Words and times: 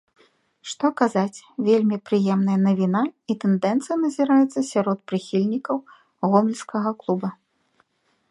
Што 0.69 0.89
казаць, 1.01 1.37
вельмі 1.67 1.97
прыемная 2.09 2.55
навіна 2.67 3.01
і 3.33 3.35
тэндэнцыя 3.43 3.97
назіраецца 4.05 4.59
сярод 4.71 4.97
прыхільнікаў 5.11 5.77
гомельскага 6.31 6.89
клуба. 7.05 7.29